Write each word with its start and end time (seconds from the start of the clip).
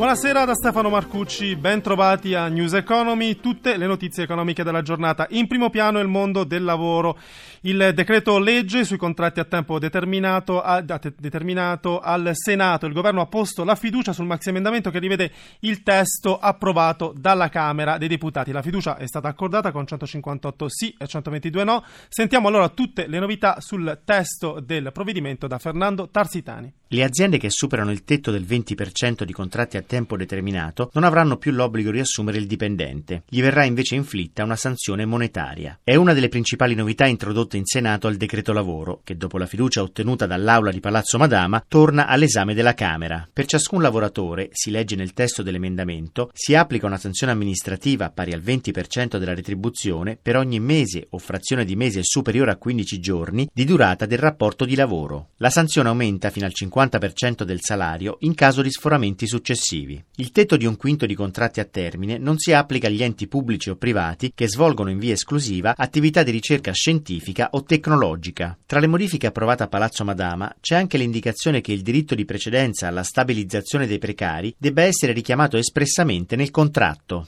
Buonasera 0.00 0.46
da 0.46 0.54
Stefano 0.54 0.88
Marcucci, 0.88 1.56
ben 1.56 1.82
trovati 1.82 2.32
a 2.32 2.48
News 2.48 2.72
Economy, 2.72 3.36
tutte 3.36 3.76
le 3.76 3.84
notizie 3.86 4.22
economiche 4.22 4.62
della 4.62 4.80
giornata. 4.80 5.26
In 5.28 5.46
primo 5.46 5.68
piano 5.68 5.98
il 5.98 6.08
mondo 6.08 6.44
del 6.44 6.64
lavoro. 6.64 7.18
Il 7.60 7.92
decreto 7.92 8.38
legge 8.38 8.86
sui 8.86 8.96
contratti 8.96 9.40
a 9.40 9.44
tempo 9.44 9.78
determinato, 9.78 10.62
a, 10.62 10.80
determinato 10.80 12.00
al 12.00 12.30
Senato. 12.32 12.86
Il 12.86 12.94
governo 12.94 13.20
ha 13.20 13.26
posto 13.26 13.62
la 13.62 13.74
fiducia 13.74 14.14
sul 14.14 14.24
maxi 14.24 14.48
emendamento 14.48 14.88
che 14.88 15.00
rivede 15.00 15.32
il 15.60 15.82
testo 15.82 16.38
approvato 16.38 17.12
dalla 17.14 17.50
Camera 17.50 17.98
dei 17.98 18.08
Deputati. 18.08 18.52
La 18.52 18.62
fiducia 18.62 18.96
è 18.96 19.06
stata 19.06 19.28
accordata 19.28 19.70
con 19.70 19.86
158 19.86 20.66
sì 20.70 20.96
e 20.98 21.06
122 21.06 21.62
no. 21.62 21.84
Sentiamo 22.08 22.48
allora 22.48 22.70
tutte 22.70 23.06
le 23.06 23.18
novità 23.18 23.60
sul 23.60 24.00
testo 24.06 24.60
del 24.60 24.92
provvedimento 24.92 25.46
da 25.46 25.58
Fernando 25.58 26.08
Tarsitani. 26.08 26.79
Le 26.92 27.04
aziende 27.04 27.38
che 27.38 27.50
superano 27.50 27.92
il 27.92 28.02
tetto 28.02 28.32
del 28.32 28.42
20% 28.42 29.22
di 29.22 29.32
contratti 29.32 29.76
a 29.76 29.82
tempo 29.82 30.16
determinato 30.16 30.90
non 30.94 31.04
avranno 31.04 31.36
più 31.36 31.52
l'obbligo 31.52 31.92
di 31.92 32.00
assumere 32.00 32.38
il 32.38 32.48
dipendente. 32.48 33.22
Gli 33.28 33.40
verrà 33.40 33.64
invece 33.64 33.94
inflitta 33.94 34.42
una 34.42 34.56
sanzione 34.56 35.06
monetaria. 35.06 35.78
È 35.84 35.94
una 35.94 36.14
delle 36.14 36.26
principali 36.26 36.74
novità 36.74 37.06
introdotte 37.06 37.56
in 37.56 37.64
Senato 37.64 38.08
al 38.08 38.16
decreto 38.16 38.52
lavoro, 38.52 39.02
che 39.04 39.16
dopo 39.16 39.38
la 39.38 39.46
fiducia 39.46 39.82
ottenuta 39.82 40.26
dall'Aula 40.26 40.72
di 40.72 40.80
Palazzo 40.80 41.16
Madama 41.16 41.64
torna 41.68 42.08
all'esame 42.08 42.54
della 42.54 42.74
Camera. 42.74 43.24
Per 43.32 43.46
ciascun 43.46 43.80
lavoratore, 43.82 44.48
si 44.50 44.72
legge 44.72 44.96
nel 44.96 45.12
testo 45.12 45.44
dell'emendamento, 45.44 46.30
si 46.32 46.56
applica 46.56 46.86
una 46.86 46.98
sanzione 46.98 47.32
amministrativa 47.32 48.10
pari 48.10 48.32
al 48.32 48.42
20% 48.42 49.16
della 49.16 49.34
retribuzione 49.34 50.18
per 50.20 50.34
ogni 50.34 50.58
mese 50.58 51.06
o 51.10 51.18
frazione 51.18 51.64
di 51.64 51.76
mese 51.76 52.00
superiore 52.02 52.50
a 52.50 52.56
15 52.56 52.98
giorni 52.98 53.48
di 53.52 53.64
durata 53.64 54.06
del 54.06 54.18
rapporto 54.18 54.64
di 54.64 54.74
lavoro. 54.74 55.28
La 55.36 55.50
sanzione 55.50 55.88
aumenta 55.88 56.30
fino 56.30 56.46
al 56.46 56.52
50% 56.52 56.78
50% 56.88 57.42
del 57.42 57.58
salario 57.60 58.16
in 58.20 58.34
caso 58.34 58.62
di 58.62 58.70
sforamenti 58.70 59.26
successivi. 59.26 60.02
Il 60.16 60.32
tetto 60.32 60.56
di 60.56 60.66
un 60.66 60.76
quinto 60.76 61.06
di 61.06 61.14
contratti 61.14 61.60
a 61.60 61.64
termine 61.64 62.18
non 62.18 62.38
si 62.38 62.52
applica 62.52 62.86
agli 62.86 63.02
enti 63.02 63.28
pubblici 63.28 63.70
o 63.70 63.76
privati 63.76 64.32
che 64.34 64.48
svolgono 64.48 64.90
in 64.90 64.98
via 64.98 65.12
esclusiva 65.12 65.74
attività 65.76 66.22
di 66.22 66.30
ricerca 66.30 66.72
scientifica 66.72 67.48
o 67.52 67.62
tecnologica. 67.62 68.56
Tra 68.66 68.80
le 68.80 68.86
modifiche 68.86 69.26
approvate 69.26 69.64
a 69.64 69.68
Palazzo 69.68 70.04
Madama 70.04 70.54
c'è 70.60 70.76
anche 70.76 70.98
l'indicazione 70.98 71.60
che 71.60 71.72
il 71.72 71.82
diritto 71.82 72.14
di 72.14 72.24
precedenza 72.24 72.88
alla 72.88 73.02
stabilizzazione 73.02 73.86
dei 73.86 73.98
precari 73.98 74.54
debba 74.56 74.82
essere 74.82 75.12
richiamato 75.12 75.56
espressamente 75.56 76.36
nel 76.36 76.50
contratto. 76.50 77.26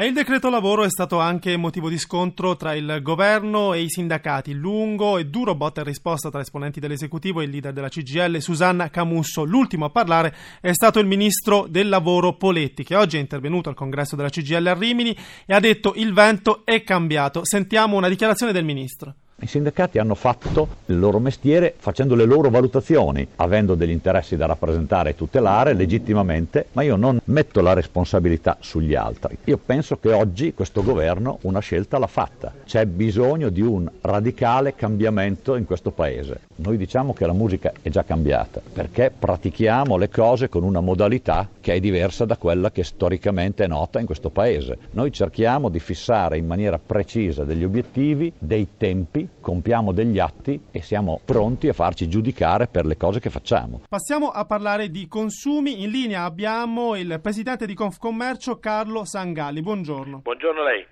E 0.00 0.06
il 0.06 0.14
decreto 0.14 0.48
lavoro 0.48 0.84
è 0.84 0.88
stato 0.88 1.18
anche 1.18 1.58
motivo 1.58 1.90
di 1.90 1.98
scontro 1.98 2.56
tra 2.56 2.72
il 2.72 3.00
governo 3.02 3.74
e 3.74 3.82
i 3.82 3.90
sindacati. 3.90 4.54
Lungo 4.54 5.18
e 5.18 5.26
duro 5.26 5.54
botta 5.54 5.82
e 5.82 5.84
risposta 5.84 6.30
tra 6.30 6.40
esponenti 6.40 6.80
dell'esecutivo 6.80 7.42
e 7.42 7.44
il 7.44 7.50
leader 7.50 7.74
della 7.74 7.90
CGL, 7.90 8.38
Susanna 8.38 8.88
Camusso. 8.88 9.44
L'ultimo 9.44 9.84
a 9.84 9.90
parlare 9.90 10.34
è 10.62 10.72
stato 10.72 11.00
il 11.00 11.06
ministro 11.06 11.66
del 11.68 11.90
lavoro 11.90 12.32
Poletti, 12.38 12.82
che 12.82 12.96
oggi 12.96 13.18
è 13.18 13.20
intervenuto 13.20 13.68
al 13.68 13.74
congresso 13.74 14.16
della 14.16 14.30
CGL 14.30 14.68
a 14.68 14.72
Rimini 14.72 15.14
e 15.44 15.52
ha 15.52 15.60
detto 15.60 15.92
il 15.94 16.14
vento 16.14 16.64
è 16.64 16.82
cambiato. 16.82 17.44
Sentiamo 17.44 17.98
una 17.98 18.08
dichiarazione 18.08 18.52
del 18.52 18.64
ministro. 18.64 19.16
I 19.42 19.46
sindacati 19.46 19.98
hanno 19.98 20.14
fatto 20.14 20.68
il 20.86 20.98
loro 20.98 21.18
mestiere 21.18 21.74
facendo 21.78 22.14
le 22.14 22.26
loro 22.26 22.50
valutazioni, 22.50 23.26
avendo 23.36 23.74
degli 23.74 23.90
interessi 23.90 24.36
da 24.36 24.44
rappresentare 24.44 25.10
e 25.10 25.14
tutelare 25.14 25.72
legittimamente, 25.72 26.66
ma 26.72 26.82
io 26.82 26.96
non 26.96 27.18
metto 27.24 27.62
la 27.62 27.72
responsabilità 27.72 28.58
sugli 28.60 28.94
altri. 28.94 29.38
Io 29.44 29.56
penso 29.56 29.98
che 29.98 30.12
oggi 30.12 30.52
questo 30.52 30.82
governo 30.82 31.38
una 31.42 31.60
scelta 31.60 31.98
l'ha 31.98 32.06
fatta. 32.06 32.52
C'è 32.66 32.84
bisogno 32.84 33.48
di 33.48 33.62
un 33.62 33.90
radicale 34.02 34.74
cambiamento 34.74 35.56
in 35.56 35.64
questo 35.64 35.90
paese. 35.90 36.40
Noi 36.56 36.76
diciamo 36.76 37.14
che 37.14 37.24
la 37.24 37.32
musica 37.32 37.72
è 37.80 37.88
già 37.88 38.04
cambiata 38.04 38.60
perché 38.72 39.10
pratichiamo 39.18 39.96
le 39.96 40.10
cose 40.10 40.50
con 40.50 40.64
una 40.64 40.80
modalità 40.80 41.48
che 41.62 41.72
è 41.72 41.80
diversa 41.80 42.26
da 42.26 42.36
quella 42.36 42.70
che 42.70 42.84
storicamente 42.84 43.64
è 43.64 43.68
nota 43.68 44.00
in 44.00 44.06
questo 44.06 44.28
paese. 44.28 44.76
Noi 44.90 45.10
cerchiamo 45.10 45.70
di 45.70 45.80
fissare 45.80 46.36
in 46.36 46.46
maniera 46.46 46.78
precisa 46.78 47.44
degli 47.44 47.64
obiettivi, 47.64 48.30
dei 48.38 48.68
tempi 48.76 49.28
compiamo 49.40 49.92
degli 49.92 50.18
atti 50.18 50.60
e 50.70 50.82
siamo 50.82 51.20
pronti 51.24 51.68
a 51.68 51.72
farci 51.72 52.08
giudicare 52.08 52.66
per 52.66 52.86
le 52.86 52.96
cose 52.96 53.20
che 53.20 53.30
facciamo. 53.30 53.82
Passiamo 53.88 54.28
a 54.30 54.44
parlare 54.44 54.90
di 54.90 55.06
consumi. 55.06 55.82
In 55.82 55.90
linea 55.90 56.24
abbiamo 56.24 56.96
il 56.96 57.20
presidente 57.22 57.66
di 57.66 57.74
Confcommercio 57.74 58.58
Carlo 58.58 59.04
Sangalli. 59.04 59.60
Buongiorno. 59.60 60.20
Buongiorno 60.20 60.60
a 60.60 60.64
lei. 60.64 60.86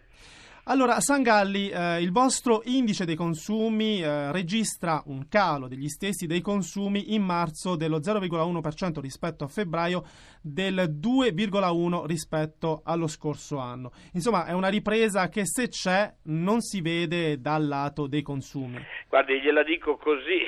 Allora, 0.71 1.01
Sangalli, 1.01 1.71
eh, 1.71 2.03
il 2.03 2.13
vostro 2.13 2.61
indice 2.65 3.07
dei 3.07 3.15
consumi 3.15 4.03
eh, 4.03 4.31
registra 4.33 5.03
un 5.07 5.27
calo 5.27 5.67
degli 5.67 5.89
stessi 5.89 6.27
dei 6.27 6.43
consumi 6.43 7.15
in 7.15 7.23
marzo 7.23 7.75
dello 7.75 8.01
0,1% 8.01 9.01
rispetto 9.01 9.45
a 9.45 9.49
febbraio, 9.49 10.05
del 10.43 10.99
2,1% 11.01 12.07
rispetto 12.07 12.83
allo 12.85 13.07
scorso 13.07 13.59
anno. 13.59 13.91
Insomma, 14.15 14.47
è 14.47 14.53
una 14.53 14.69
ripresa 14.69 15.29
che 15.29 15.45
se 15.45 15.69
c'è 15.69 16.13
non 16.25 16.61
si 16.61 16.81
vede 16.81 17.41
dal 17.41 17.67
lato 17.67 18.07
dei 18.07 18.23
consumi. 18.23 18.79
Guardi, 19.09 19.41
gliela 19.41 19.63
dico 19.63 19.97
così, 19.97 20.41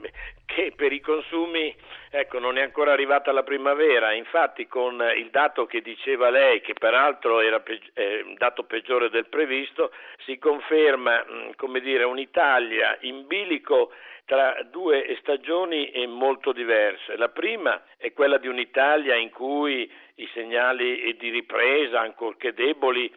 che 0.44 0.72
per 0.74 0.92
i 0.92 1.00
consumi 1.00 1.74
ecco, 2.10 2.38
non 2.38 2.56
è 2.56 2.62
ancora 2.62 2.92
arrivata 2.92 3.32
la 3.32 3.42
primavera, 3.42 4.12
infatti 4.12 4.66
con 4.66 5.02
il 5.16 5.28
dato 5.30 5.66
che 5.66 5.80
diceva 5.80 6.30
lei, 6.30 6.60
che 6.60 6.74
peraltro 6.74 7.40
era 7.40 7.62
eh, 7.94 8.22
un 8.26 8.34
dato 8.34 8.64
peggiore 8.64 9.10
del 9.10 9.28
previsto, 9.28 9.92
si 10.24 10.38
conferma 10.38 11.24
come 11.56 11.80
dire, 11.80 12.04
un'Italia 12.04 12.96
in 13.02 13.26
bilico 13.26 13.90
tra 14.28 14.62
due 14.70 15.16
stagioni 15.20 15.90
molto 16.06 16.52
diverse. 16.52 17.16
La 17.16 17.30
prima 17.30 17.82
è 17.96 18.12
quella 18.12 18.36
di 18.36 18.46
un'Italia 18.46 19.16
in 19.16 19.30
cui 19.30 19.90
i 20.16 20.28
segnali 20.34 21.16
di 21.18 21.30
ripresa, 21.30 22.00
ancorché 22.00 22.52
deboli, 22.52 23.10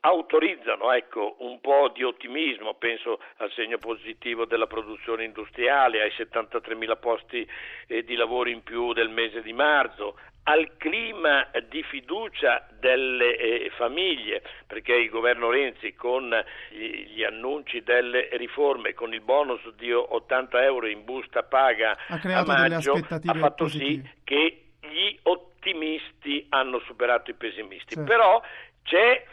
autorizzano 0.00 0.92
ecco, 0.92 1.36
un 1.38 1.62
po' 1.62 1.90
di 1.94 2.02
ottimismo, 2.02 2.74
penso 2.74 3.20
al 3.38 3.50
segno 3.52 3.78
positivo 3.78 4.44
della 4.44 4.66
produzione 4.66 5.24
industriale, 5.24 6.02
ai 6.02 6.10
73 6.10 6.74
mila 6.74 6.96
posti 6.96 7.48
eh, 7.86 8.04
di 8.04 8.14
lavoro 8.14 8.50
in 8.50 8.62
più 8.62 8.92
del 8.92 9.08
mese 9.08 9.40
di 9.40 9.54
marzo, 9.54 10.18
al 10.50 10.76
clima 10.78 11.48
di 11.68 11.82
fiducia 11.84 12.66
delle 12.80 13.36
eh, 13.36 13.70
famiglie, 13.76 14.42
perché 14.66 14.94
il 14.94 15.08
governo 15.08 15.48
Renzi 15.50 15.94
con 15.94 16.34
gli, 16.70 17.22
annunci 17.22 17.82
delle 17.82 18.28
riforme, 18.32 18.92
con 18.92 19.14
il 19.14 19.20
bonus 19.20 19.60
di 19.76 19.92
80 19.92 20.64
euro 20.64 20.88
in 20.88 21.04
busta 21.04 21.44
paga 21.44 21.96
a 22.08 22.44
maggio, 22.44 22.94
ha 22.94 23.34
fatto 23.34 23.64
positive. 23.64 24.02
sì 24.02 24.18
che 24.24 24.62
gli 24.80 25.16
ottimisti 25.22 26.46
hanno 26.48 26.80
superato 26.80 27.30
i 27.30 27.34
pessimisti. 27.34 27.94
Certo. 27.94 28.10
Però 28.10 28.42
c'è 28.82 29.24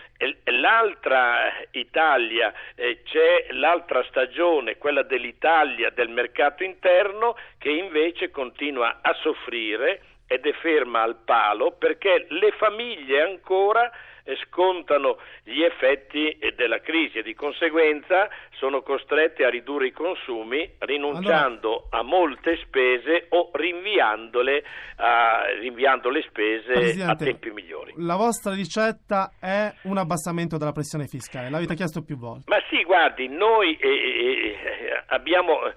l'altra 0.45 1.51
Italia, 1.72 2.53
eh, 2.75 3.01
c'è 3.03 3.47
l'altra 3.53 4.03
stagione, 4.09 4.78
quella 4.78 5.01
dell'Italia 5.01 5.89
del 5.89 6.09
mercato 6.09 6.63
interno, 6.63 7.35
che 7.57 7.69
invece 7.69 8.29
continua 8.29 8.99
a 9.01 9.13
soffrire 9.22 10.01
ed 10.28 10.46
è 10.46 10.54
ferma 10.54 11.02
al 11.02 11.18
palo 11.24 11.72
perché 11.72 12.26
le 12.30 12.52
famiglie 12.52 13.22
ancora 13.22 13.90
scontano 14.36 15.18
gli 15.44 15.62
effetti 15.62 16.38
della 16.56 16.82
crisi 16.82 17.20
e 17.20 17.24
di 17.24 17.34
conseguenza 17.34 18.28
sono 18.52 18.82
costrette 18.82 19.46
a 19.46 19.50
ridurre 19.50 19.88
i 19.88 19.92
consumi 19.92 20.70
rinunciando 20.80 21.88
allora, 21.92 22.00
a 22.00 22.02
molte 22.02 22.58
spese 22.66 23.28
o 23.30 23.52
rinviandole 23.54 24.64
a, 24.98 25.46
rinviando 25.60 26.10
le 26.10 26.24
spese 26.24 27.04
a 27.04 27.16
tempi 27.16 27.52
migliori. 27.52 27.94
La 27.98 28.16
vostra 28.16 28.54
ricetta 28.54 29.32
è 29.40 29.72
un 29.84 29.98
abbassamento 29.98 30.58
della 30.58 30.72
pressione 30.72 31.06
fiscale, 31.06 31.50
l'avete 31.50 31.76
chiesto 31.76 32.04
più 32.04 32.18
volte. 32.18 32.44
Ma 32.48 32.58
sì, 32.70 32.84
guardi, 32.84 33.28
noi 33.28 33.78
eh, 33.78 33.88
eh, 33.88 35.03
abbiamo 35.08 35.66
eh, 35.66 35.73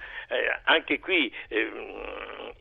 anche 0.65 0.99
qui 0.99 1.33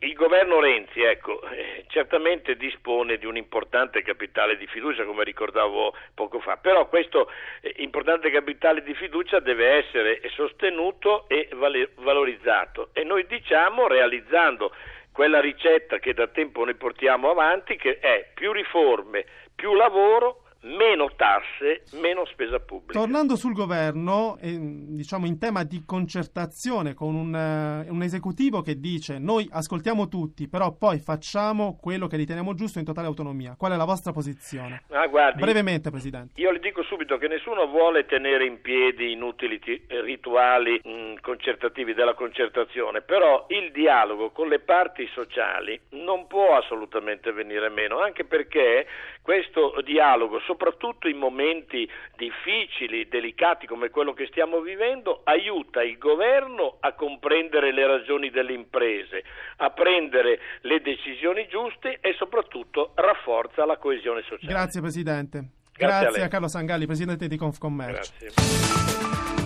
il 0.02 0.14
governo 0.14 0.60
Renzi 0.60 1.02
ecco, 1.02 1.42
eh, 1.50 1.84
certamente 1.88 2.56
dispone 2.56 3.18
di 3.18 3.26
un 3.26 3.36
importante 3.36 4.02
capitale 4.02 4.56
di 4.56 4.66
fiducia, 4.66 5.04
come 5.04 5.24
ricordavo 5.24 5.94
poco 6.14 6.40
fa, 6.40 6.56
però 6.56 6.88
questo 6.88 7.30
eh, 7.60 7.74
importante 7.78 8.30
capitale 8.30 8.82
di 8.82 8.94
fiducia 8.94 9.40
deve 9.40 9.72
essere 9.72 10.22
sostenuto 10.34 11.28
e 11.28 11.50
valorizzato. 11.96 12.90
E 12.94 13.04
noi 13.04 13.26
diciamo 13.26 13.88
realizzando 13.88 14.72
quella 15.12 15.40
ricetta 15.40 15.98
che 15.98 16.14
da 16.14 16.28
tempo 16.28 16.64
noi 16.64 16.76
portiamo 16.76 17.30
avanti 17.30 17.76
che 17.76 17.98
è 17.98 18.30
più 18.32 18.52
riforme, 18.52 19.26
più 19.54 19.74
lavoro, 19.74 20.39
meno 20.62 21.10
tasse, 21.16 21.84
meno 22.00 22.24
spesa 22.26 22.58
pubblica. 22.58 22.98
Tornando 22.98 23.36
sul 23.36 23.52
governo, 23.54 24.36
eh, 24.40 24.58
diciamo 24.58 25.26
in 25.26 25.38
tema 25.38 25.64
di 25.64 25.82
concertazione 25.86 26.94
con 26.94 27.14
un, 27.14 27.32
uh, 27.32 27.92
un, 27.92 28.02
esecutivo 28.02 28.60
che 28.60 28.78
dice 28.78 29.18
noi 29.18 29.48
ascoltiamo 29.50 30.08
tutti, 30.08 30.48
però 30.48 30.72
poi 30.76 30.98
facciamo 30.98 31.78
quello 31.80 32.06
che 32.06 32.16
riteniamo 32.16 32.54
giusto 32.54 32.78
in 32.78 32.84
totale 32.84 33.06
autonomia. 33.06 33.54
Qual 33.56 33.72
è 33.72 33.76
la 33.76 33.84
vostra 33.84 34.12
posizione? 34.12 34.82
Ah, 34.90 35.06
guardi, 35.06 35.40
Brevemente, 35.40 35.90
Presidente. 35.90 36.40
Io 36.40 36.50
le 36.50 36.58
dico 36.58 36.82
subito 36.82 37.16
che 37.16 37.28
nessuno 37.28 37.66
vuole 37.66 38.04
tenere 38.04 38.44
in 38.44 38.60
piedi 38.60 39.12
inutili 39.12 39.58
t- 39.58 39.80
rituali 39.88 40.80
mh, 40.82 40.90
mm, 40.90 41.14
concertativi 41.20 41.94
della 41.94 42.14
concertazione, 42.14 43.00
però 43.00 43.46
il 43.48 43.70
dialogo 43.72 44.30
con 44.30 44.48
le 44.48 44.58
parti 44.58 45.08
sociali 45.12 45.80
non 45.90 46.26
può 46.26 46.56
assolutamente 46.56 47.32
venire 47.32 47.68
meno, 47.68 48.00
anche 48.00 48.24
perché 48.24 48.86
questo 49.22 49.74
dialogo, 49.84 50.40
soprattutto 50.50 51.06
in 51.06 51.16
momenti 51.16 51.88
difficili, 52.16 53.06
delicati 53.08 53.68
come 53.68 53.88
quello 53.90 54.12
che 54.12 54.26
stiamo 54.26 54.60
vivendo, 54.60 55.20
aiuta 55.22 55.80
il 55.82 55.96
governo 55.96 56.78
a 56.80 56.92
comprendere 56.94 57.72
le 57.72 57.86
ragioni 57.86 58.30
delle 58.30 58.52
imprese, 58.52 59.22
a 59.58 59.70
prendere 59.70 60.40
le 60.62 60.80
decisioni 60.80 61.46
giuste 61.46 61.98
e 62.00 62.14
soprattutto 62.18 62.90
rafforza 62.96 63.64
la 63.64 63.76
coesione 63.76 64.22
sociale. 64.22 64.52
Grazie 64.52 64.80
Presidente. 64.80 65.44
Grazie, 65.72 66.00
Grazie 66.00 66.22
a, 66.22 66.24
a, 66.24 66.28
Carlo 66.28 66.48
Sangalli, 66.48 66.86
Presidente 66.86 67.28
di 67.28 67.36
Confcommercio. 67.36 68.12
Grazie. 68.18 69.39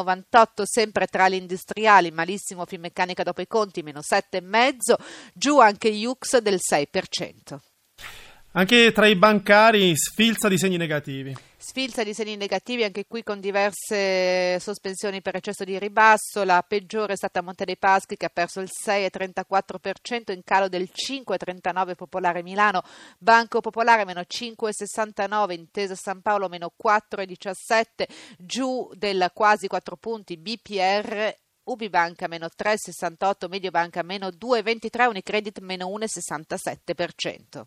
0,98, 0.06 0.64
sempre 0.64 1.08
tra 1.08 1.28
gli 1.28 1.34
industriali, 1.34 2.12
malissimo 2.12 2.66
Finmeccanica 2.66 3.24
dopo 3.24 3.42
i 3.42 3.48
conti, 3.48 3.82
meno 3.82 4.00
7,5, 4.00 4.96
giù 5.34 5.60
anche 5.60 5.90
Jux 5.90 6.38
del 6.38 6.60
6%. 6.60 7.58
Anche 8.54 8.92
tra 8.94 9.08
i 9.08 9.18
bancari 9.18 9.92
sfilza 9.98 10.48
di 10.48 10.58
segni 10.58 10.78
negativi. 10.78 11.36
Sfilza 11.68 12.04
di 12.04 12.14
segni 12.14 12.38
negativi 12.38 12.84
anche 12.84 13.08
qui 13.08 13.24
con 13.24 13.40
diverse 13.40 14.60
sospensioni 14.60 15.24
per 15.24 15.38
eccesso 15.38 15.64
di 15.64 15.80
ribasso. 15.80 16.44
La 16.44 16.64
peggiore 16.66 17.14
è 17.14 17.16
stata 17.16 17.42
Monte 17.42 17.66
dei 17.66 17.76
Paschi 17.76 18.18
che 18.18 18.28
ha 18.28 18.32
perso 18.32 18.60
il 18.60 18.70
6,34% 18.70 20.32
in 20.32 20.44
calo 20.44 20.70
del 20.70 20.88
5,39% 20.94 21.96
Popolare 21.96 22.44
Milano. 22.44 22.84
Banco 23.18 23.62
Popolare 23.62 24.06
meno 24.06 24.22
5,69%, 24.22 25.52
Intesa 25.54 25.96
San 25.96 26.22
Paolo 26.22 26.50
meno 26.50 26.72
4,17%, 26.82 28.06
giù 28.38 28.88
del 28.94 29.32
quasi 29.34 29.66
4 29.66 29.96
punti 29.96 30.38
BPR 30.38 31.36
Ubibanca 31.64 32.28
meno 32.28 32.46
3,68, 32.46 33.50
Mediobanca 33.50 34.04
meno 34.04 34.28
2,23, 34.28 35.08
Unicredit 35.08 35.60
meno 35.62 35.88
1,67%. 35.88 37.64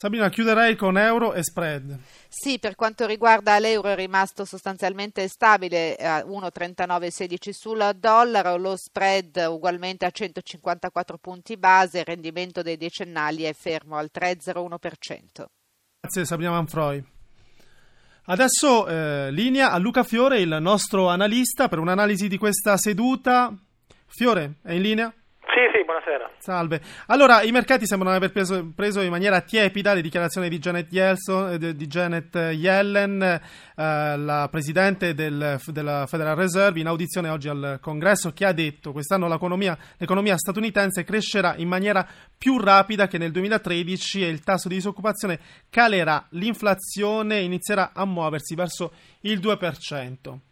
Sabrina, 0.00 0.28
chiuderei 0.28 0.76
con 0.76 0.96
euro 0.96 1.32
e 1.32 1.42
spread. 1.42 1.98
Sì, 2.28 2.60
per 2.60 2.76
quanto 2.76 3.04
riguarda 3.04 3.58
l'euro 3.58 3.88
è 3.88 3.96
rimasto 3.96 4.44
sostanzialmente 4.44 5.26
stabile 5.26 5.96
a 5.96 6.20
1,3916 6.20 7.50
sul 7.50 7.96
dollaro, 7.98 8.56
lo 8.56 8.76
spread 8.76 9.44
ugualmente 9.48 10.06
a 10.06 10.10
154 10.10 11.18
punti 11.18 11.56
base, 11.56 11.98
il 11.98 12.04
rendimento 12.04 12.62
dei 12.62 12.76
decennali 12.76 13.42
è 13.42 13.52
fermo 13.54 13.96
al 13.96 14.08
3,01%. 14.14 15.44
Grazie 16.00 16.24
Sabrina 16.24 16.52
Manfroi. 16.52 17.04
Adesso 18.26 18.86
eh, 18.86 19.32
linea 19.32 19.72
a 19.72 19.78
Luca 19.78 20.04
Fiore, 20.04 20.38
il 20.38 20.58
nostro 20.60 21.08
analista, 21.08 21.66
per 21.66 21.80
un'analisi 21.80 22.28
di 22.28 22.38
questa 22.38 22.76
seduta. 22.76 23.52
Fiore, 24.06 24.58
è 24.62 24.74
in 24.74 24.82
linea? 24.82 25.12
Buonasera. 25.84 26.30
Salve. 26.38 26.80
Allora, 27.06 27.42
i 27.42 27.50
mercati 27.50 27.86
sembrano 27.86 28.14
aver 28.14 28.30
preso, 28.30 28.70
preso 28.74 29.00
in 29.00 29.10
maniera 29.10 29.40
tiepida 29.40 29.92
le 29.92 30.02
dichiarazioni 30.02 30.48
di 30.48 30.58
Janet, 30.58 30.92
Yelson, 30.92 31.52
eh, 31.52 31.74
di 31.74 31.86
Janet 31.86 32.34
Yellen, 32.34 33.22
eh, 33.22 33.40
la 33.74 34.48
presidente 34.50 35.14
del, 35.14 35.60
della 35.66 36.06
Federal 36.06 36.36
Reserve, 36.36 36.78
in 36.78 36.86
audizione 36.86 37.28
oggi 37.28 37.48
al 37.48 37.78
Congresso, 37.80 38.32
che 38.32 38.44
ha 38.44 38.52
detto 38.52 38.90
che 38.90 38.94
quest'anno 38.94 39.28
l'economia, 39.28 39.76
l'economia 39.96 40.36
statunitense 40.36 41.04
crescerà 41.04 41.54
in 41.56 41.68
maniera 41.68 42.06
più 42.36 42.58
rapida 42.58 43.08
che 43.08 43.18
nel 43.18 43.32
2013 43.32 44.24
e 44.24 44.28
il 44.28 44.42
tasso 44.42 44.68
di 44.68 44.74
disoccupazione 44.74 45.40
calerà, 45.70 46.26
l'inflazione 46.30 47.40
inizierà 47.40 47.90
a 47.92 48.04
muoversi 48.04 48.54
verso 48.54 48.92
il 49.22 49.40
2%. 49.40 50.47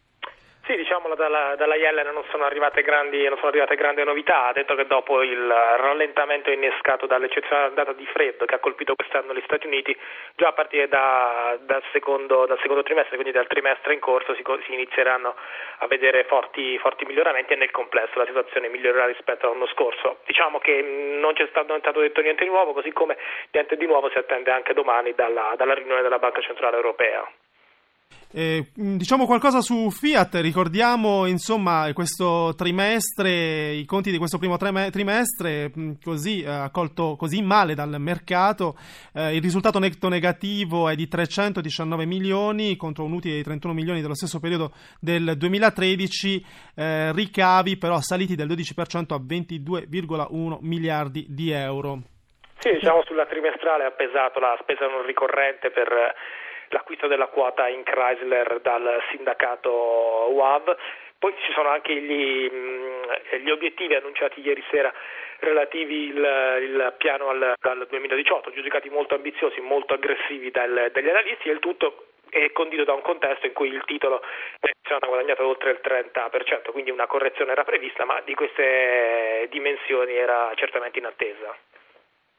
Sì, 0.67 0.75
diciamo 0.75 1.15
dalla, 1.15 1.55
dalla 1.55 1.77
Yellen 1.77 2.13
non 2.13 2.25
sono, 2.29 2.45
grandi, 2.49 3.23
non 3.29 3.37
sono 3.37 3.51
arrivate 3.51 3.77
grandi 3.77 4.03
novità, 4.03 4.47
ha 4.47 4.53
detto 4.53 4.75
che 4.75 4.85
dopo 4.89 5.23
il 5.23 5.47
rallentamento 5.47 6.51
innescato 6.51 7.07
dall'eccezionale 7.07 7.73
data 7.73 7.93
di 7.93 8.05
freddo 8.07 8.47
che 8.47 8.57
ha 8.57 8.59
colpito 8.59 8.97
quest'anno 8.97 9.33
gli 9.33 9.43
Stati 9.45 9.69
Uniti, 9.69 9.97
già 10.35 10.49
a 10.49 10.53
partire 10.55 10.89
da, 10.89 11.57
dal, 11.61 11.85
secondo, 11.93 12.47
dal, 12.47 12.59
secondo, 12.59 12.83
trimestre, 12.83 13.15
quindi 13.15 13.33
dal 13.33 13.47
trimestre 13.47 13.95
in 13.95 14.01
corso, 14.01 14.35
si, 14.35 14.43
si 14.65 14.73
inizieranno 14.73 15.37
a 15.79 15.87
vedere 15.87 16.25
forti, 16.25 16.77
forti, 16.79 17.05
miglioramenti 17.05 17.53
e 17.53 17.57
nel 17.57 17.71
complesso 17.71 18.19
la 18.19 18.27
situazione 18.27 18.69
migliorerà 18.69 19.07
rispetto 19.07 19.47
all'anno 19.47 19.69
scorso. 19.69 20.19
Diciamo 20.27 20.59
che 20.59 20.83
non 20.83 21.33
c'è 21.35 21.47
stato, 21.47 21.69
non 21.69 21.79
stato 21.79 22.01
detto 22.01 22.21
niente 22.23 22.43
di 22.43 22.51
nuovo, 22.51 22.73
così 22.73 22.91
come 22.91 23.17
niente 23.53 23.77
di 23.77 23.87
nuovo 23.87 24.11
si 24.11 24.19
attende 24.19 24.51
anche 24.51 24.75
domani 24.75 25.15
dalla, 25.15 25.55
dalla 25.57 25.75
riunione 25.75 26.03
della 26.03 26.19
Banca 26.19 26.41
Centrale 26.41 26.75
Europea. 26.75 27.25
Eh, 28.39 28.67
diciamo 28.75 29.25
qualcosa 29.25 29.63
su 29.63 29.89
Fiat, 29.89 30.35
ricordiamo 30.43 31.25
insomma 31.25 31.91
questo 31.95 32.53
trimestre, 32.55 33.71
i 33.71 33.87
conti 33.87 34.11
di 34.11 34.19
questo 34.19 34.37
primo 34.37 34.59
trimestre 34.59 35.71
così 36.05 36.43
eh, 36.43 36.51
accolto 36.51 37.17
così 37.17 37.41
male 37.41 37.75
dal 37.75 37.97
mercato, 37.99 38.77
eh, 39.15 39.37
il 39.37 39.41
risultato 39.41 39.79
netto 39.79 40.11
negativo 40.11 40.91
è 40.91 40.95
di 40.95 41.09
319 41.09 42.05
milioni 42.05 42.77
contro 42.77 43.05
un 43.05 43.13
utile 43.13 43.37
di 43.37 43.43
31 43.43 43.73
milioni 43.73 44.03
dello 44.03 44.15
stesso 44.15 44.39
periodo 44.39 44.73
del 45.01 45.33
2013, 45.39 46.45
eh, 46.77 47.13
ricavi 47.13 47.79
però 47.79 48.01
saliti 48.01 48.35
del 48.35 48.49
12% 48.49 49.15
a 49.15 49.19
22,1 49.19 50.59
miliardi 50.61 51.25
di 51.31 51.53
euro. 51.53 52.01
Sì, 52.59 52.71
diciamo 52.71 53.03
sulla 53.07 53.25
trimestrale 53.25 53.85
ha 53.85 53.93
pesato 53.93 54.41
la 54.41 54.59
spesa 54.61 54.87
non 54.87 55.07
ricorrente 55.07 55.71
per 55.71 55.89
l'acquisto 56.69 57.07
della 57.07 57.27
quota 57.27 57.69
in 57.69 57.83
Chrysler 57.83 58.61
dal 58.61 59.03
sindacato 59.11 59.71
UAV. 60.31 60.77
Poi 61.19 61.35
ci 61.45 61.53
sono 61.53 61.71
anche 61.71 61.95
gli, 61.95 62.51
mm, 62.53 63.03
gli 63.43 63.51
obiettivi 63.51 63.95
annunciati 63.95 64.41
ieri 64.41 64.63
sera 64.71 64.93
relativi 65.41 66.13
al 66.17 66.95
piano 66.99 67.29
al, 67.29 67.55
al, 67.61 67.87
2018, 67.89 68.51
giudicati 68.53 68.89
molto 68.91 69.15
ambiziosi, 69.15 69.61
molto 69.61 69.95
aggressivi 69.95 70.51
dal, 70.51 70.91
dagli 70.93 71.09
analisti 71.09 71.49
e 71.49 71.53
il 71.53 71.59
tutto 71.59 72.07
è 72.29 72.53
condito 72.53 72.85
da 72.85 72.93
un 72.93 73.03
contesto 73.03 73.47
in 73.47 73.53
cui 73.53 73.69
il 73.69 73.83
titolo 73.85 74.23
ha 74.61 75.07
guadagnato 75.07 75.47
oltre 75.47 75.71
il 75.71 75.81
30%, 75.83 76.71
quindi 76.71 76.91
una 76.91 77.07
correzione 77.07 77.53
era 77.53 77.65
prevista, 77.65 78.05
ma 78.05 78.21
di 78.25 78.35
queste 78.35 79.49
dimensioni 79.51 80.15
era 80.15 80.53
certamente 80.55 80.99
in 80.99 81.07
attesa. 81.07 81.57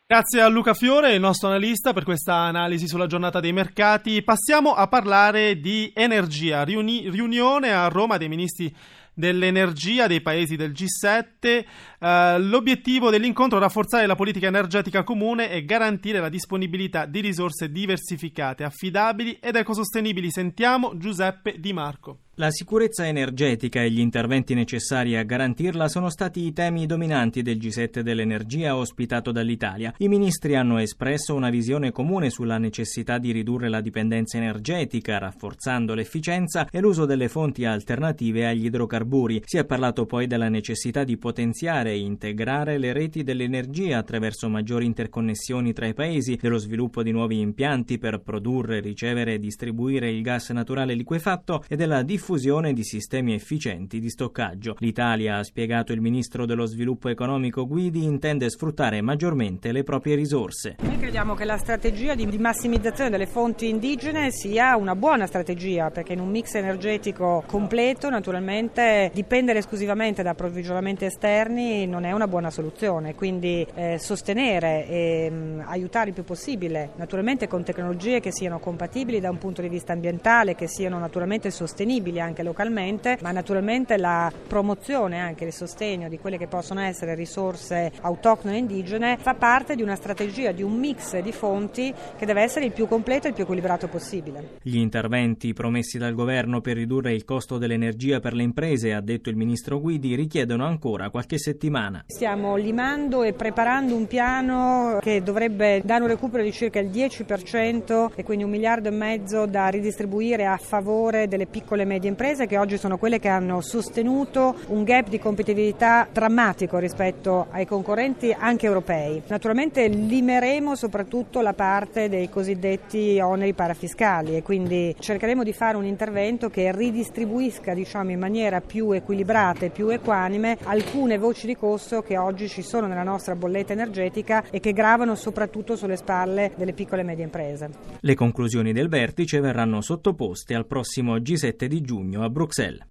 Grazie 0.10 0.40
a 0.40 0.48
Luca 0.48 0.74
Fiore, 0.74 1.16
il 1.16 1.20
nostro 1.20 1.50
analista, 1.50 1.92
per 1.92 2.06
questa 2.06 2.34
analisi 2.34 2.88
sulla 2.88 3.08
giornata 3.08 3.42
dei 3.42 3.52
mercati. 3.52 4.24
Passiamo 4.24 4.74
a 4.74 4.88
parlare 4.88 5.60
di 5.60 5.92
energia. 5.94 6.64
Riuni- 6.64 7.10
riunione 7.10 7.74
a 7.74 7.90
Roma 7.90 8.16
dei 8.16 8.30
ministri 8.30 8.74
dell'energia 9.14 10.08
dei 10.08 10.22
paesi 10.22 10.56
del 10.56 10.72
G7. 10.72 11.66
Uh, 12.00 12.40
l'obiettivo 12.42 13.10
dell'incontro 13.10 13.58
è 13.58 13.62
rafforzare 13.62 14.06
la 14.06 14.16
politica 14.16 14.48
energetica 14.48 15.04
comune 15.04 15.52
e 15.52 15.66
garantire 15.66 16.22
la 16.22 16.30
disponibilità 16.30 17.06
di 17.06 17.20
risorse 17.20 17.70
diversificate, 17.70 18.64
affidabili 18.64 19.38
ed 19.42 19.58
ecosostenibili. 19.58 20.32
Sentiamo 20.32 20.98
Giuseppe 20.98 21.60
Di 21.60 21.74
Marco. 21.74 22.27
La 22.40 22.52
sicurezza 22.52 23.08
energetica 23.08 23.82
e 23.82 23.90
gli 23.90 24.00
interventi 24.00 24.54
necessari 24.54 25.18
a 25.18 25.24
garantirla 25.24 25.88
sono 25.88 26.12
stati 26.12 26.46
i 26.46 26.54
temi 26.54 26.86
dominanti 26.86 27.42
del 27.42 27.58
G7 27.58 28.02
dell'energia 28.02 28.76
ospitato 28.76 29.32
dall'Italia. 29.32 29.92
I 29.98 30.08
ministri 30.08 30.56
hanno 30.56 30.78
espresso 30.78 31.34
una 31.34 31.50
visione 31.50 31.92
comune 31.92 32.30
sulla 32.30 32.60
necessità 32.60 33.18
di 33.18 33.32
ridurre 33.32 33.70
la 33.70 33.82
dipendenza 33.82 34.38
energetica, 34.38 35.18
rafforzando 35.18 35.96
l'efficienza 35.96 36.68
e 36.70 36.80
l'uso 36.80 37.06
delle 37.06 37.28
fonti 37.28 37.66
alternative 37.66 38.46
agli 38.46 38.66
idrocarburi. 38.66 39.42
Si 39.44 39.58
è 39.58 39.66
parlato 39.66 40.06
poi 40.06 40.28
della 40.28 40.48
necessità 40.48 41.04
di 41.04 41.18
potenziare 41.18 41.90
e 41.90 41.98
integrare 41.98 42.78
le 42.78 42.94
reti 42.94 43.24
dell'energia 43.24 43.98
attraverso 43.98 44.48
maggiori 44.48 44.86
interconnessioni 44.86 45.74
tra 45.74 45.88
i 45.88 45.96
paesi, 45.96 46.38
dello 46.40 46.60
sviluppo 46.60 47.02
di 47.02 47.10
nuovi 47.10 47.40
impianti 47.40 47.98
per 47.98 48.20
produrre, 48.20 48.80
ricevere 48.80 49.34
e 49.34 49.40
distribuire 49.40 50.12
il 50.12 50.22
gas 50.22 50.52
naturale 50.52 50.94
liquefatto 50.94 51.64
e 51.68 51.76
della 51.76 52.04
diffusione 52.04 52.26
diffusione 52.28 52.74
di 52.74 52.84
sistemi 52.84 53.34
efficienti 53.34 54.02
di 54.02 54.10
stoccaggio. 54.10 54.76
L'Italia, 54.80 55.38
ha 55.38 55.44
spiegato 55.44 55.94
il 55.94 56.02
ministro 56.02 56.46
dello 56.46 56.66
sviluppo 56.66 57.08
economico 57.08 57.66
Guidi, 57.66 58.04
intende 58.04 58.50
sfruttare 58.50 59.02
maggiormente 59.02 59.72
le 59.72 59.84
proprie 59.84 60.16
risorse. 60.16 60.76
Noi 60.82 60.98
crediamo 60.98 61.36
che 61.36 61.46
la 61.46 61.58
strategia 61.58 62.16
di, 62.16 62.28
massimizzazione 62.38 63.10
delle 63.10 63.28
fonti 63.28 63.70
indigene 63.70 64.32
sia 64.32 64.76
una 64.76 64.94
buona 64.94 65.26
strategia 65.26 65.90
perché 65.90 66.14
in 66.14 66.20
un 66.20 66.30
mix 66.30 66.56
energetico 66.56 67.46
completo 67.48 68.10
naturalmente 68.10 69.10
dipendere 69.14 69.60
esclusivamente 69.60 70.22
da 70.22 70.32
approvvigionamenti 70.32 71.06
esterni 71.06 71.88
non 71.88 72.04
è 72.04 72.12
una 72.12 72.28
buona 72.28 72.50
soluzione, 72.50 73.16
quindi 73.16 73.66
eh, 73.74 74.00
sostenere 74.00 74.86
e 74.86 75.30
mh, 75.30 75.36
mm, 75.36 75.60
aiutare 75.66 76.10
il 76.10 76.14
più 76.14 76.26
possibile, 76.26 76.90
naturalmente 76.98 77.48
con 77.48 77.64
tecnologie 77.64 78.20
che 78.20 78.34
siano 78.34 78.60
compatibili 78.60 79.22
da 79.22 79.30
un 79.30 79.38
punto 79.38 79.62
di 79.62 79.70
vista 79.70 79.94
ambientale, 79.94 80.56
che 80.56 80.68
siano 80.68 81.00
naturalmente 81.00 81.52
sostenibili 81.52 82.16
disponibili 82.18 82.20
anche 82.20 82.44
localmente, 82.44 83.18
ma 83.22 83.32
naturalmente 83.32 83.98
la 83.98 84.32
promozione 84.48 85.20
anche 85.20 85.46
il 85.46 85.54
sostegno 85.54 86.10
di 86.10 86.18
quelle 86.18 86.38
che 86.38 86.48
possono 86.48 86.82
essere 86.82 87.16
risorse 87.16 87.92
autoctone 88.02 88.56
e 88.56 88.58
indigene 88.58 89.18
fa 89.18 89.36
parte 89.36 89.76
di 89.76 89.82
una 89.82 89.96
strategia, 89.96 90.52
di 90.52 90.64
un 90.64 90.74
mix 90.74 91.18
di 91.20 91.32
fonti 91.32 91.94
che 92.18 92.26
deve 92.26 92.42
essere 92.42 92.66
il 92.66 92.72
più 92.72 92.88
completo 92.88 93.26
e 93.26 93.30
il 93.30 93.36
più 93.36 93.44
equilibrato 93.44 93.88
possibile. 93.88 94.58
Gli 94.62 94.78
interventi 94.78 95.54
promessi 95.54 95.98
dal 95.98 96.14
governo 96.14 96.62
per 96.62 96.76
ridurre 96.76 97.14
il 97.14 97.24
costo 97.24 97.58
dell'energia 97.58 98.20
per 98.20 98.34
le 98.34 98.44
imprese, 98.44 98.94
ha 98.94 99.02
detto 99.02 99.30
il 99.30 99.36
ministro 99.36 99.80
Guidi, 99.80 100.16
richiedono 100.16 100.66
ancora 100.66 101.10
qualche 101.10 101.38
settimana. 101.38 102.04
Stiamo 102.08 102.56
limando 102.56 103.24
e 103.24 103.34
preparando 103.34 103.96
un 103.96 104.08
piano 104.08 104.98
che 105.02 105.22
dovrebbe 105.22 105.82
dare 105.84 106.02
un 106.02 106.10
recupero 106.10 106.44
di 106.44 106.52
circa 106.52 106.80
il 106.80 106.90
10% 106.90 108.08
e 108.16 108.24
quindi 108.24 108.44
un 108.44 108.50
miliardo 108.50 108.90
e 108.90 108.92
mezzo 108.92 109.46
da 109.46 109.68
ridistribuire 109.68 110.46
a 110.46 110.58
favore 110.58 111.28
delle 111.28 111.46
piccole 111.46 111.84
e 111.84 111.86
medie 111.86 112.07
medie 112.08 112.10
imprese 112.10 112.48
che 112.48 112.58
oggi 112.58 112.78
sono 112.78 112.98
quelle 112.98 113.20
che 113.20 113.28
hanno 113.28 113.62
sostenuto 113.62 114.56
un 114.68 114.84
gap 114.84 115.10
di 115.10 115.20
competitività 115.20 116.08
drammatico 116.12 116.78
rispetto 116.78 117.48
ai 117.52 117.66
concorrenti 117.66 118.36
anche 118.38 118.66
europei. 118.66 119.22
Naturalmente 119.28 119.88
limeremo 119.88 120.76
soprattutto 120.76 121.42
la 121.42 121.54
parte 121.54 122.10
dei 122.10 122.30
cosiddetti 122.30 123.20
oneri 123.20 123.54
parafiscali 123.54 124.36
e 124.36 124.44
quindi 124.44 124.96
cercheremo 124.98 125.44
di 125.44 125.54
fare 125.54 125.78
un 125.78 125.86
intervento 125.86 126.50
che 126.50 126.72
ridistribuisca 126.72 127.74
diciamo, 127.74 128.12
in 128.12 128.20
maniera 128.20 128.62
più 128.62 128.92
equilibrata 128.92 129.66
e 129.66 129.70
più 129.70 129.90
equanime 129.90 130.58
alcune 130.64 131.18
voci 131.18 131.48
di 131.48 131.56
costo 131.56 132.02
che 132.02 132.18
oggi 132.18 132.48
ci 132.48 132.62
sono 132.62 132.88
nella 132.88 133.04
nostra 133.04 133.36
bolletta 133.36 133.74
energetica 133.74 134.44
e 134.50 134.60
che 134.60 134.74
gravano 134.74 135.16
soprattutto 135.16 135.76
sulle 135.76 135.98
spalle 135.98 136.54
delle 136.56 136.74
piccole 136.74 137.02
e 137.02 137.06
medie 137.06 137.24
imprese. 137.24 137.70
Le 138.00 138.16
conclusioni 138.16 138.72
del 138.72 138.88
vertice 138.88 139.40
verranno 139.40 139.82
sottoposte 139.82 140.56
al 140.56 140.66
prossimo 140.66 141.18
G7 141.18 141.66
di 141.66 141.82
giugno 141.82 141.97
giugno 141.98 142.24
a 142.24 142.30
Bruxelles. 142.30 142.86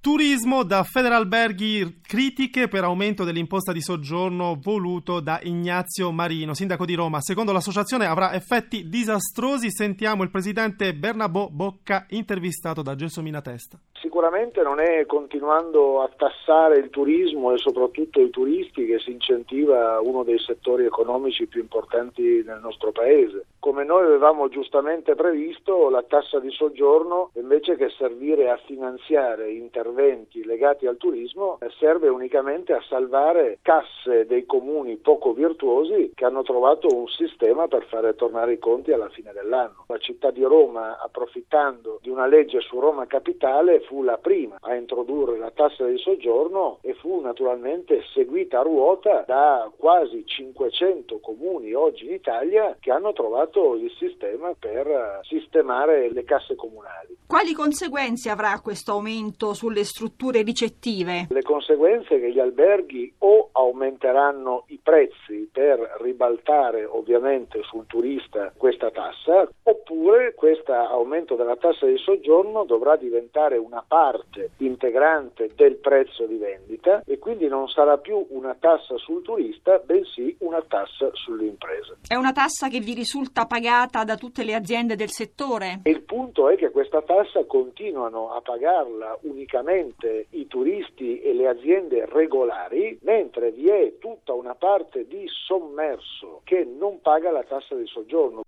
Turismo 0.00 0.64
da 0.64 0.82
Federalberghi 0.82 2.00
critiche 2.02 2.68
per 2.68 2.84
aumento 2.84 3.24
dell'imposta 3.24 3.72
di 3.72 3.80
soggiorno 3.80 4.58
voluto 4.60 5.20
da 5.20 5.40
Ignazio 5.42 6.12
Marino, 6.12 6.52
sindaco 6.52 6.84
di 6.84 6.92
Roma. 6.92 7.22
Secondo 7.22 7.52
l'associazione 7.52 8.04
avrà 8.04 8.34
effetti 8.34 8.88
disastrosi. 8.90 9.70
Sentiamo 9.70 10.22
il 10.22 10.30
presidente 10.30 10.94
Bernabò 10.94 11.48
Bocca 11.48 12.04
intervistato 12.10 12.82
da 12.82 12.94
Gelsomina 12.94 13.40
Testa. 13.40 13.80
Sicuramente 14.04 14.60
non 14.60 14.80
è 14.80 15.06
continuando 15.06 16.02
a 16.02 16.10
tassare 16.14 16.76
il 16.76 16.90
turismo 16.90 17.52
e 17.52 17.56
soprattutto 17.56 18.20
i 18.20 18.28
turisti 18.28 18.84
che 18.84 18.98
si 18.98 19.12
incentiva 19.12 19.98
uno 19.98 20.22
dei 20.24 20.38
settori 20.38 20.84
economici 20.84 21.46
più 21.46 21.62
importanti 21.62 22.42
nel 22.44 22.60
nostro 22.60 22.92
paese. 22.92 23.46
Come 23.58 23.82
noi 23.82 24.04
avevamo 24.04 24.50
giustamente 24.50 25.14
previsto, 25.14 25.88
la 25.88 26.04
tassa 26.06 26.38
di 26.38 26.50
soggiorno 26.50 27.30
invece 27.36 27.76
che 27.76 27.88
servire 27.96 28.50
a 28.50 28.60
finanziare 28.66 29.50
interventi 29.52 30.44
legati 30.44 30.86
al 30.86 30.98
turismo 30.98 31.56
serve 31.78 32.08
unicamente 32.08 32.74
a 32.74 32.84
salvare 32.86 33.60
casse 33.62 34.26
dei 34.26 34.44
comuni 34.44 34.96
poco 34.96 35.32
virtuosi 35.32 36.12
che 36.14 36.26
hanno 36.26 36.42
trovato 36.42 36.94
un 36.94 37.08
sistema 37.08 37.68
per 37.68 37.86
fare 37.86 38.14
tornare 38.16 38.52
i 38.52 38.58
conti 38.58 38.92
alla 38.92 39.08
fine 39.08 39.32
dell'anno. 39.32 39.86
La 39.88 39.96
città 39.96 40.30
di 40.30 40.42
Roma, 40.42 41.00
approfittando 41.02 42.00
di 42.02 42.10
una 42.10 42.26
legge 42.26 42.60
su 42.60 42.78
Roma 42.78 43.06
Capitale, 43.06 43.80
fu 43.80 43.93
la 44.02 44.18
prima 44.18 44.56
a 44.60 44.74
introdurre 44.74 45.38
la 45.38 45.50
tassa 45.50 45.84
di 45.86 45.98
soggiorno 45.98 46.78
e 46.82 46.94
fu 46.94 47.20
naturalmente 47.20 48.02
seguita 48.12 48.60
a 48.60 48.62
ruota 48.62 49.24
da 49.26 49.70
quasi 49.76 50.24
500 50.26 51.20
comuni 51.20 51.72
oggi 51.72 52.06
in 52.06 52.12
Italia 52.12 52.76
che 52.80 52.90
hanno 52.90 53.12
trovato 53.12 53.74
il 53.74 53.90
sistema 53.98 54.54
per 54.58 55.20
sistemare 55.22 56.12
le 56.12 56.24
casse 56.24 56.54
comunali. 56.54 57.16
Quali 57.26 57.52
conseguenze 57.52 58.30
avrà 58.30 58.60
questo 58.60 58.92
aumento 58.92 59.54
sulle 59.54 59.84
strutture 59.84 60.42
ricettive? 60.42 61.26
Le 61.30 61.42
conseguenze 61.42 62.20
che 62.20 62.30
gli 62.30 62.38
alberghi 62.38 63.12
o 63.18 63.48
aumenteranno 63.52 64.64
i 64.68 64.78
prezzi 64.82 65.48
per 65.50 65.96
ribaltare 66.00 66.84
ovviamente 66.84 67.62
sul 67.62 67.86
turista 67.86 68.52
questa 68.56 68.90
tassa, 68.90 69.48
oppure 69.62 70.34
questo 70.34 70.72
aumento 70.72 71.34
della 71.34 71.56
tassa 71.56 71.86
di 71.86 71.98
soggiorno 71.98 72.64
dovrà 72.64 72.96
diventare 72.96 73.56
una 73.56 73.83
parte 73.86 74.50
integrante 74.58 75.50
del 75.54 75.76
prezzo 75.76 76.26
di 76.26 76.36
vendita 76.36 77.02
e 77.06 77.18
quindi 77.18 77.46
non 77.48 77.68
sarà 77.68 77.98
più 77.98 78.26
una 78.30 78.54
tassa 78.58 78.96
sul 78.98 79.22
turista, 79.22 79.78
bensì 79.78 80.36
una 80.40 80.62
tassa 80.66 81.10
sulle 81.12 81.46
imprese. 81.46 81.96
È 82.06 82.14
una 82.14 82.32
tassa 82.32 82.68
che 82.68 82.80
vi 82.80 82.94
risulta 82.94 83.46
pagata 83.46 84.04
da 84.04 84.16
tutte 84.16 84.44
le 84.44 84.54
aziende 84.54 84.96
del 84.96 85.10
settore? 85.10 85.80
Il 85.84 86.02
punto 86.02 86.48
è 86.48 86.56
che 86.56 86.70
questa 86.70 87.02
tassa 87.02 87.44
continuano 87.44 88.32
a 88.32 88.40
pagarla 88.40 89.18
unicamente 89.22 90.26
i 90.30 90.46
turisti 90.46 91.20
e 91.20 91.34
le 91.34 91.48
aziende 91.48 92.06
regolari, 92.06 92.98
mentre 93.02 93.50
vi 93.52 93.68
è 93.68 93.98
tutta 93.98 94.32
una 94.32 94.54
parte 94.54 95.06
di 95.06 95.24
sommerso 95.46 96.40
che 96.44 96.64
non 96.64 97.00
paga 97.00 97.30
la 97.30 97.42
tassa 97.42 97.74
di 97.74 97.86
soggiorno. 97.86 98.42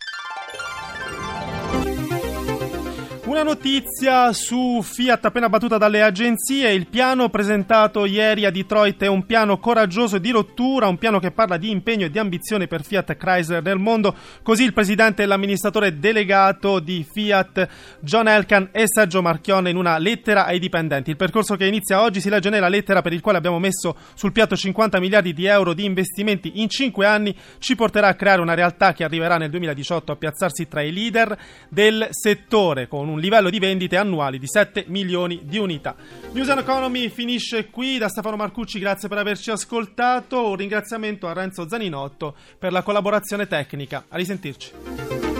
Una 3.26 3.42
notizia 3.42 4.32
su 4.32 4.80
Fiat 4.84 5.24
appena 5.24 5.48
battuta 5.48 5.78
dalle 5.78 6.00
agenzie, 6.00 6.72
il 6.72 6.86
piano 6.86 7.28
presentato 7.28 8.04
ieri 8.04 8.44
a 8.44 8.52
Detroit 8.52 9.02
è 9.02 9.08
un 9.08 9.26
piano 9.26 9.58
coraggioso 9.58 10.18
di 10.18 10.30
rottura, 10.30 10.86
un 10.86 10.96
piano 10.96 11.18
che 11.18 11.32
parla 11.32 11.56
di 11.56 11.70
impegno 11.70 12.06
e 12.06 12.10
di 12.10 12.20
ambizione 12.20 12.68
per 12.68 12.84
Fiat 12.84 13.16
Chrysler 13.16 13.64
nel 13.64 13.78
mondo, 13.78 14.14
così 14.42 14.62
il 14.62 14.72
presidente 14.72 15.24
e 15.24 15.26
l'amministratore 15.26 15.98
delegato 15.98 16.78
di 16.78 17.04
Fiat 17.04 17.68
John 17.98 18.28
Elkan 18.28 18.68
e 18.70 18.84
Sergio 18.86 19.20
Marchionne 19.22 19.70
in 19.70 19.76
una 19.76 19.98
lettera 19.98 20.46
ai 20.46 20.60
dipendenti. 20.60 21.10
Il 21.10 21.16
percorso 21.16 21.56
che 21.56 21.66
inizia 21.66 22.02
oggi 22.02 22.20
si 22.20 22.28
legge 22.28 22.48
nella 22.48 22.68
lettera 22.68 23.02
per 23.02 23.12
il 23.12 23.20
quale 23.20 23.38
abbiamo 23.38 23.58
messo 23.58 23.96
sul 24.14 24.30
piatto 24.30 24.54
50 24.54 25.00
miliardi 25.00 25.34
di 25.34 25.46
euro 25.46 25.74
di 25.74 25.84
investimenti 25.84 26.60
in 26.60 26.68
5 26.68 27.04
anni, 27.04 27.36
ci 27.58 27.74
porterà 27.74 28.06
a 28.06 28.14
creare 28.14 28.40
una 28.40 28.54
realtà 28.54 28.92
che 28.92 29.02
arriverà 29.02 29.36
nel 29.36 29.50
2018 29.50 30.12
a 30.12 30.16
piazzarsi 30.16 30.68
tra 30.68 30.80
i 30.80 30.92
leader 30.92 31.36
del 31.68 32.06
settore 32.10 32.86
con 32.86 33.08
un 33.08 33.14
un 33.16 33.22
livello 33.22 33.50
di 33.50 33.58
vendite 33.58 33.96
annuali 33.96 34.38
di 34.38 34.46
7 34.46 34.84
milioni 34.88 35.40
di 35.44 35.58
unità. 35.58 35.96
News 36.32 36.48
Economy 36.48 37.08
finisce 37.08 37.66
qui. 37.70 37.98
Da 37.98 38.08
Stefano 38.08 38.36
Marcucci, 38.36 38.78
grazie 38.78 39.08
per 39.08 39.18
averci 39.18 39.50
ascoltato. 39.50 40.50
Un 40.50 40.56
ringraziamento 40.56 41.26
a 41.26 41.32
Renzo 41.32 41.68
Zaninotto 41.68 42.36
per 42.58 42.72
la 42.72 42.82
collaborazione 42.82 43.46
tecnica. 43.46 44.04
A 44.08 44.16
risentirci. 44.16 45.35